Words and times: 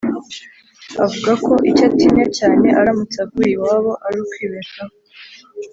avuga 1.05 1.31
ko 1.45 1.53
icyo 1.69 1.83
atinya 1.89 2.25
cyane 2.37 2.67
aramutse 2.79 3.17
avuye 3.25 3.49
iwabo 3.55 3.91
ari 4.05 4.17
ukwibeshaho 4.23 4.95